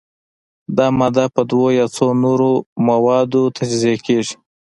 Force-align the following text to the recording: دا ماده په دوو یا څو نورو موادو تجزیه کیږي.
دا 0.77 0.85
ماده 0.99 1.25
په 1.35 1.41
دوو 1.49 1.67
یا 1.79 1.85
څو 1.95 2.05
نورو 2.23 2.51
موادو 2.87 3.41
تجزیه 3.57 3.97
کیږي. 4.05 4.35